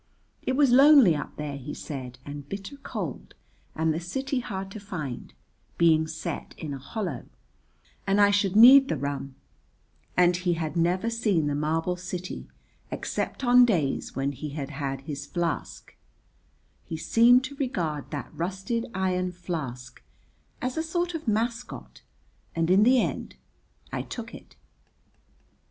[0.41, 3.35] It was lonely up there, he said, and bitter cold
[3.75, 5.31] and the city hard to find,
[5.77, 7.27] being set in a hollow,
[8.07, 9.35] and I should need the rum,
[10.17, 12.49] and he had never seen the marble city
[12.89, 15.95] except on days when he had had his flask:
[16.83, 20.01] he seemed to regard that rusted iron flask
[20.63, 22.01] as a sort of mascot,
[22.55, 23.35] and in the end
[23.93, 24.55] I took it.